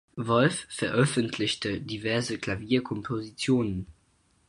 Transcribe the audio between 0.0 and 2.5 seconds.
Wolff veröffentlichte diverse